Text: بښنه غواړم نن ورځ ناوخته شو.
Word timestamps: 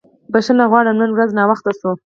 بښنه 0.31 0.65
غواړم 0.71 0.95
نن 1.01 1.11
ورځ 1.13 1.29
ناوخته 1.39 1.71
شو. 1.79 1.91